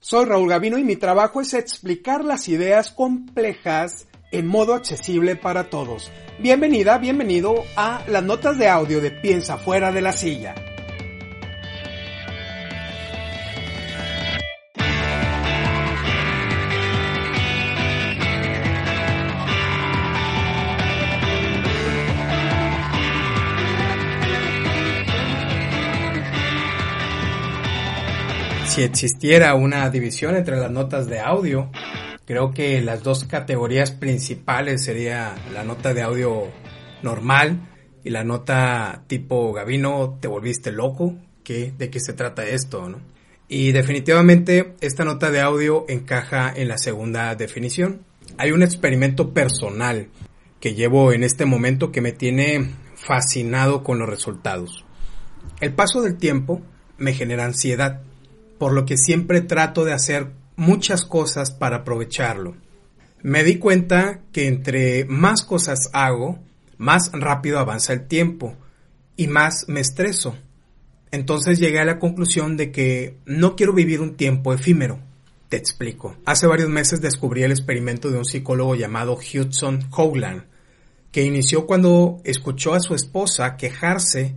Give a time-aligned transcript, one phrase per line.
[0.00, 5.70] soy Raúl Gavino y mi trabajo es explicar las ideas complejas en modo accesible para
[5.70, 6.10] todos.
[6.38, 10.54] Bienvenida, bienvenido a las notas de audio de Piensa fuera de la silla.
[28.74, 31.70] Si existiera una división entre las notas de audio,
[32.24, 36.48] creo que las dos categorías principales sería la nota de audio
[37.00, 37.68] normal
[38.02, 42.88] y la nota tipo Gavino, te volviste loco, ¿Qué, ¿de qué se trata esto?
[42.88, 42.98] ¿no?
[43.46, 48.00] Y definitivamente esta nota de audio encaja en la segunda definición.
[48.38, 50.08] Hay un experimento personal
[50.58, 54.84] que llevo en este momento que me tiene fascinado con los resultados.
[55.60, 56.60] El paso del tiempo
[56.98, 58.00] me genera ansiedad
[58.58, 62.56] por lo que siempre trato de hacer muchas cosas para aprovecharlo.
[63.22, 66.38] Me di cuenta que entre más cosas hago,
[66.76, 68.56] más rápido avanza el tiempo
[69.16, 70.36] y más me estreso.
[71.10, 74.98] Entonces llegué a la conclusión de que no quiero vivir un tiempo efímero.
[75.48, 76.16] Te explico.
[76.26, 80.44] Hace varios meses descubrí el experimento de un psicólogo llamado Hudson Howland,
[81.12, 84.34] que inició cuando escuchó a su esposa quejarse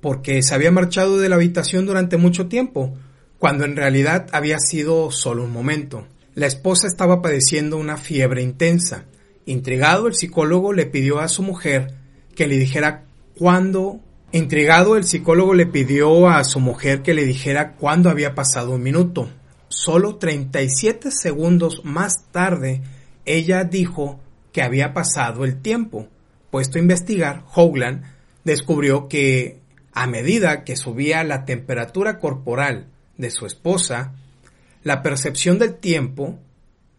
[0.00, 2.96] porque se había marchado de la habitación durante mucho tiempo,
[3.40, 6.06] cuando en realidad había sido solo un momento.
[6.34, 9.06] La esposa estaba padeciendo una fiebre intensa.
[9.46, 11.94] Intrigado, el psicólogo le pidió a su mujer
[12.36, 13.98] que le dijera cuándo.
[14.32, 18.82] Intrigado, el psicólogo le pidió a su mujer que le dijera cuándo había pasado un
[18.82, 19.30] minuto.
[19.68, 22.82] Solo 37 segundos más tarde,
[23.24, 24.20] ella dijo
[24.52, 26.08] que había pasado el tiempo.
[26.50, 28.02] Puesto a investigar, Howland
[28.44, 29.60] descubrió que
[29.94, 32.88] a medida que subía la temperatura corporal
[33.20, 34.14] de su esposa,
[34.82, 36.38] la percepción del tiempo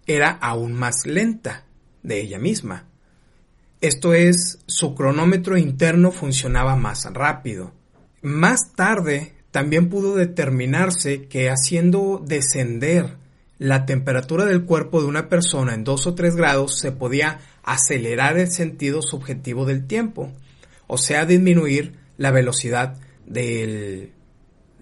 [0.05, 1.65] era aún más lenta
[2.03, 2.85] de ella misma.
[3.81, 7.73] Esto es, su cronómetro interno funcionaba más rápido.
[8.21, 13.17] Más tarde, también pudo determinarse que haciendo descender
[13.57, 18.37] la temperatura del cuerpo de una persona en 2 o 3 grados se podía acelerar
[18.37, 20.31] el sentido subjetivo del tiempo,
[20.87, 24.11] o sea, disminuir la velocidad del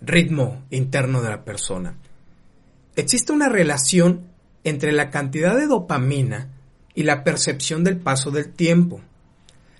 [0.01, 1.95] ritmo interno de la persona.
[2.95, 4.27] Existe una relación
[4.63, 6.49] entre la cantidad de dopamina
[6.93, 9.01] y la percepción del paso del tiempo.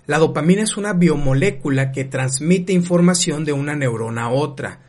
[0.05, 4.79] La dopamina es una biomolécula que transmite información de una neurona a otra.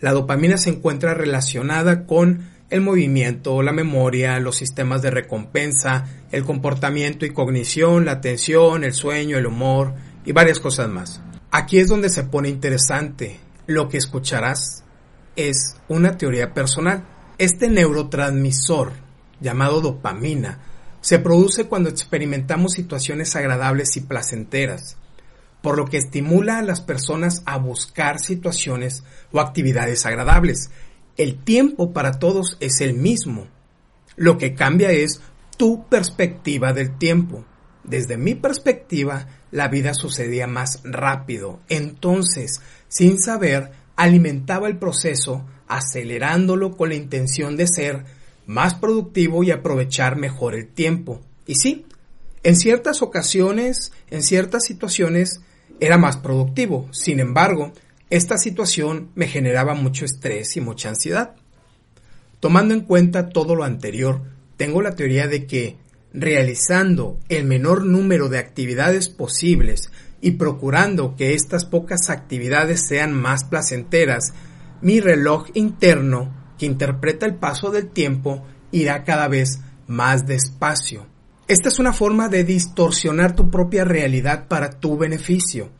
[0.00, 6.44] La dopamina se encuentra relacionada con el movimiento, la memoria, los sistemas de recompensa, el
[6.44, 11.22] comportamiento y cognición, la atención, el sueño, el humor y varias cosas más.
[11.50, 14.84] Aquí es donde se pone interesante lo que escucharás
[15.34, 17.04] es una teoría personal.
[17.38, 18.92] Este neurotransmisor,
[19.40, 20.60] llamado dopamina,
[21.00, 24.96] se produce cuando experimentamos situaciones agradables y placenteras,
[25.62, 30.70] por lo que estimula a las personas a buscar situaciones o actividades agradables.
[31.16, 33.46] El tiempo para todos es el mismo.
[34.16, 35.20] Lo que cambia es
[35.56, 37.44] tu perspectiva del tiempo.
[37.84, 41.60] Desde mi perspectiva, la vida sucedía más rápido.
[41.68, 42.60] Entonces,
[42.96, 48.04] sin saber, alimentaba el proceso, acelerándolo con la intención de ser
[48.46, 51.20] más productivo y aprovechar mejor el tiempo.
[51.46, 51.84] Y sí,
[52.42, 55.40] en ciertas ocasiones, en ciertas situaciones,
[55.78, 56.88] era más productivo.
[56.90, 57.72] Sin embargo,
[58.08, 61.34] esta situación me generaba mucho estrés y mucha ansiedad.
[62.40, 64.22] Tomando en cuenta todo lo anterior,
[64.56, 65.76] tengo la teoría de que
[66.14, 69.90] realizando el menor número de actividades posibles
[70.26, 74.32] y procurando que estas pocas actividades sean más placenteras,
[74.80, 81.06] mi reloj interno, que interpreta el paso del tiempo, irá cada vez más despacio.
[81.46, 85.70] Esta es una forma de distorsionar tu propia realidad para tu beneficio.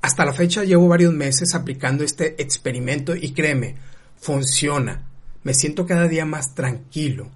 [0.00, 3.76] Hasta la fecha llevo varios meses aplicando este experimento y créeme,
[4.16, 5.10] funciona.
[5.42, 7.28] Me siento cada día más tranquilo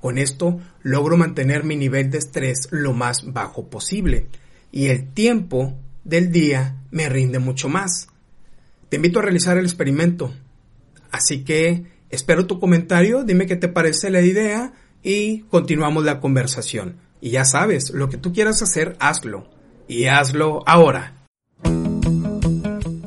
[0.00, 4.28] con esto logro mantener mi nivel de estrés lo más bajo posible
[4.70, 5.76] y el tiempo
[6.06, 8.08] del día me rinde mucho más.
[8.88, 10.32] Te invito a realizar el experimento.
[11.10, 14.72] Así que Espero tu comentario, dime qué te parece la idea
[15.02, 16.98] y continuamos la conversación.
[17.20, 19.48] Y ya sabes, lo que tú quieras hacer, hazlo.
[19.88, 21.15] Y hazlo ahora.